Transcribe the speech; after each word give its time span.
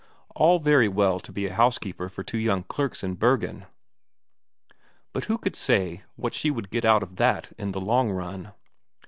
All 0.35 0.57
very 0.57 0.87
well 0.87 1.19
to 1.19 1.31
be 1.31 1.47
housekeeper 1.49 2.09
for 2.09 2.23
two 2.23 2.39
young 2.39 2.63
clerks 2.63 3.03
in 3.03 3.13
Bergen, 3.13 3.67
but 5.13 5.25
who 5.25 5.37
could 5.37 5.55
say 5.55 6.01
what 6.15 6.33
she 6.33 6.49
would 6.49 6.71
get 6.71 6.85
out 6.85 7.03
of 7.03 7.17
that 7.17 7.51
in 7.59 7.71
the 7.71 7.79
long 7.79 8.11
run? 8.11 8.51